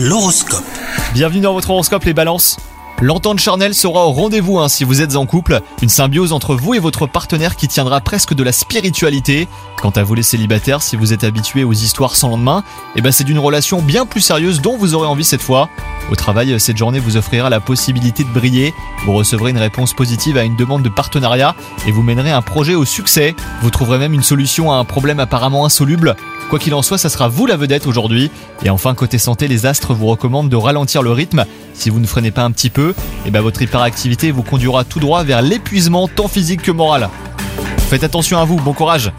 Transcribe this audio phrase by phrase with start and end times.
[0.00, 0.62] L'horoscope.
[1.12, 2.56] Bienvenue dans votre horoscope les balances.
[3.00, 6.74] L'entente charnelle sera au rendez-vous hein, si vous êtes en couple, une symbiose entre vous
[6.74, 9.46] et votre partenaire qui tiendra presque de la spiritualité.
[9.80, 12.64] Quant à vous les célibataires, si vous êtes habitués aux histoires sans lendemain,
[12.96, 15.68] eh ben c'est d'une relation bien plus sérieuse dont vous aurez envie cette fois.
[16.10, 18.74] Au travail, cette journée vous offrira la possibilité de briller,
[19.04, 21.54] vous recevrez une réponse positive à une demande de partenariat
[21.86, 23.36] et vous mènerez un projet au succès.
[23.62, 26.16] Vous trouverez même une solution à un problème apparemment insoluble.
[26.50, 28.32] Quoi qu'il en soit, ça sera vous la vedette aujourd'hui.
[28.64, 31.44] Et enfin, côté santé, les astres vous recommandent de ralentir le rythme.
[31.78, 32.92] Si vous ne freinez pas un petit peu,
[33.24, 37.08] eh ben votre hyperactivité vous conduira tout droit vers l'épuisement tant physique que moral.
[37.88, 39.12] Faites attention à vous, bon courage